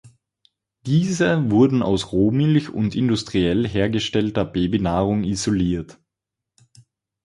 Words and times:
Diese 0.87 1.51
wurden 1.51 1.83
aus 1.83 2.11
Rohmilch 2.11 2.69
und 2.71 2.95
industriell 2.95 3.67
hergestellter 3.67 4.45
Babynahrung 4.45 5.23
isoliert. 5.23 5.99